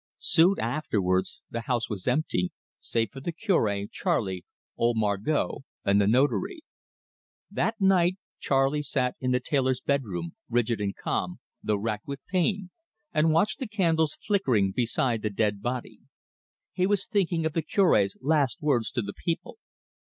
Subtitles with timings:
[0.17, 4.43] Soon afterwards the house was empty, save for the Cure, Charley,
[4.75, 6.63] old Margot, and the Notary.
[7.51, 12.71] That night Charley sat in the tailor's bedroom, rigid and calm, though racked with pain,
[13.13, 15.99] and watched the candles flickering beside the dead body.
[16.73, 19.59] He was thinking of the Cure's last words to the people.